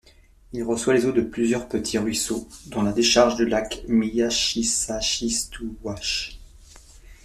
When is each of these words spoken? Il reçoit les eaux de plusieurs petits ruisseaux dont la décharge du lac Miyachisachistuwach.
Il 0.51 0.63
reçoit 0.63 0.95
les 0.95 1.05
eaux 1.05 1.11
de 1.11 1.21
plusieurs 1.21 1.69
petits 1.69 1.99
ruisseaux 1.99 2.47
dont 2.71 2.81
la 2.81 2.91
décharge 2.91 3.35
du 3.35 3.45
lac 3.45 3.83
Miyachisachistuwach. 3.87 6.39